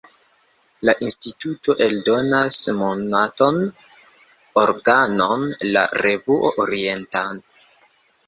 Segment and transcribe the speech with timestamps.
[0.87, 3.61] La instituto eldonas monatan
[4.63, 7.25] organon "La Revuo Orienta".